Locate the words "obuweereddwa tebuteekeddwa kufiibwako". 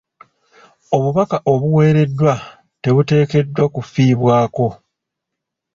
1.51-4.67